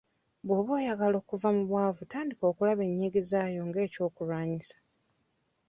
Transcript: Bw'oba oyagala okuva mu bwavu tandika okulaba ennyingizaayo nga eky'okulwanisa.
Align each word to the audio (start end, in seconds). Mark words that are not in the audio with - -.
Bw'oba 0.45 0.71
oyagala 0.79 1.15
okuva 1.21 1.47
mu 1.55 1.63
bwavu 1.69 2.01
tandika 2.11 2.43
okulaba 2.51 2.81
ennyingizaayo 2.87 3.61
nga 3.67 3.79
eky'okulwanisa. 3.85 4.77